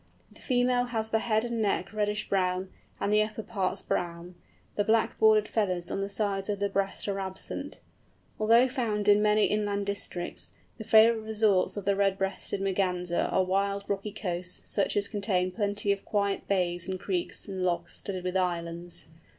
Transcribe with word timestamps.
The 0.31 0.41
female 0.41 0.85
has 0.85 1.09
the 1.09 1.19
head 1.19 1.43
and 1.45 1.61
neck 1.61 1.93
reddish 1.93 2.27
brown, 2.27 2.69
and 2.99 3.13
the 3.13 3.21
upper 3.21 3.43
parts 3.43 3.83
brown, 3.83 4.33
the 4.75 4.83
black 4.83 5.19
bordered 5.19 5.47
feathers 5.47 5.91
on 5.91 6.01
the 6.01 6.09
sides 6.09 6.49
of 6.49 6.57
the 6.59 6.69
breast 6.69 7.07
are 7.07 7.19
absent. 7.19 7.81
Although 8.39 8.67
found 8.67 9.07
in 9.07 9.21
many 9.21 9.45
inland 9.45 9.85
districts, 9.85 10.53
the 10.79 10.83
favourite 10.83 11.21
resorts 11.23 11.77
of 11.77 11.85
the 11.85 11.95
Red 11.95 12.17
breasted 12.17 12.61
Merganser 12.61 13.29
are 13.31 13.43
wild, 13.43 13.87
rocky 13.87 14.11
coasts, 14.11 14.63
such 14.71 14.97
as 14.97 15.07
contain 15.07 15.51
plenty 15.51 15.91
of 15.91 16.03
quiet 16.03 16.47
bays 16.47 16.89
and 16.89 16.99
creeks, 16.99 17.47
and 17.47 17.61
lochs 17.63 17.97
studded 17.97 18.23
with 18.23 18.35
islands. 18.35 19.05